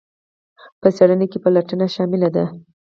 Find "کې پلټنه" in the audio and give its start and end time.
1.31-1.87